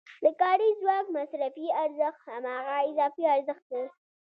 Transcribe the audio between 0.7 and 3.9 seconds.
ځواک مصرفي ارزښت هماغه اضافي ارزښت دی